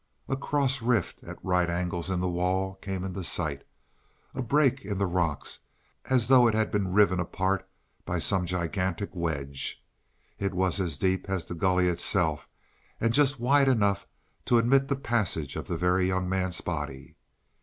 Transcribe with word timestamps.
A 0.27 0.35
cross 0.35 0.81
rift 0.81 1.21
at 1.23 1.37
right 1.45 1.69
angles 1.69 2.09
in 2.09 2.21
the 2.21 2.27
wall 2.27 2.73
came 2.81 3.03
into 3.03 3.23
sight 3.23 3.63
a 4.33 4.41
break 4.41 4.83
in 4.83 4.97
the 4.97 5.05
rock 5.05 5.45
as 6.05 6.27
though 6.27 6.47
it 6.47 6.55
had 6.55 6.71
been 6.71 6.91
riven 6.91 7.19
apart 7.19 7.69
by 8.03 8.17
some 8.17 8.47
gigantic 8.47 9.11
wedge. 9.13 9.85
It 10.39 10.55
was 10.55 10.79
as 10.79 10.97
deep 10.97 11.29
as 11.29 11.45
the 11.45 11.53
gully 11.53 11.87
itself 11.87 12.49
and 12.99 13.13
just 13.13 13.39
wide 13.39 13.69
enough 13.69 14.07
to 14.45 14.57
admit 14.57 14.87
the 14.87 14.95
passage 14.95 15.55
of 15.55 15.67
the 15.67 15.77
Very 15.77 16.07
Young 16.07 16.27
Man's 16.27 16.61
body. 16.61 17.15